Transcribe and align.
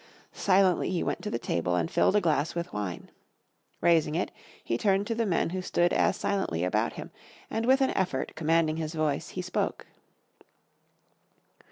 Silently 0.33 0.89
he 0.89 1.03
went 1.03 1.21
to 1.21 1.29
the 1.29 1.37
table 1.37 1.75
and 1.75 1.91
filled 1.91 2.15
a 2.15 2.21
glass 2.21 2.55
with 2.55 2.73
wine. 2.73 3.11
Raising 3.81 4.15
it, 4.15 4.31
he 4.63 4.75
turned 4.75 5.05
to 5.05 5.13
the 5.13 5.27
men 5.27 5.51
who 5.51 5.61
stood 5.61 5.93
as 5.93 6.17
silently 6.17 6.63
about 6.63 6.93
him, 6.93 7.11
and 7.51 7.67
with 7.67 7.81
an 7.81 7.91
effort, 7.91 8.31
commanding 8.33 8.77
his 8.77 8.95
voice 8.95 9.29
he 9.29 9.43
spoke. 9.43 9.85